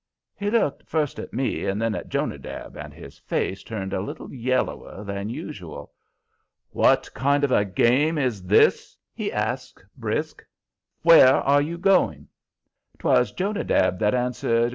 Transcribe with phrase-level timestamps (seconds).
[0.35, 4.33] He looked first at me and then at Jonadab, and his face turned a little
[4.33, 5.91] yellower than usual.
[6.71, 10.43] "What kind of a game is this?" he asks, brisk.
[11.03, 12.29] "Where are you going?"
[12.97, 14.69] 'Twas Jonadab that answered.